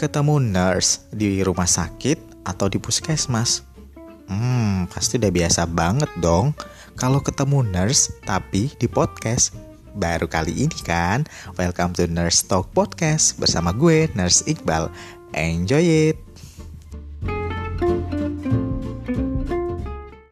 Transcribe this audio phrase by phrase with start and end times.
[0.00, 3.60] Ketemu nurse di rumah sakit atau di puskesmas?
[4.32, 6.56] Hmm, pasti udah biasa banget dong
[6.96, 9.52] kalau ketemu nurse tapi di podcast.
[9.92, 11.28] Baru kali ini kan,
[11.60, 14.88] welcome to Nurse Talk Podcast bersama gue, Nurse Iqbal.
[15.36, 16.29] Enjoy it!